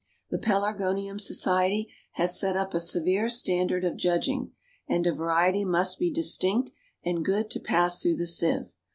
The 0.31 0.39
Pelargonium 0.39 1.21
Society 1.21 1.87
has 2.13 2.39
set 2.39 2.57
up 2.57 2.73
a 2.73 2.79
severe 2.79 3.29
standard 3.29 3.85
of 3.85 3.97
judging, 3.97 4.51
and 4.87 5.05
a 5.05 5.13
variety 5.13 5.63
must 5.63 5.99
be 5.99 6.09
distinct 6.11 6.71
and 7.05 7.23
good 7.23 7.51
to 7.51 7.59
pass 7.59 8.01
through 8.01 8.15
the 8.15 8.25
sieve. 8.25 8.71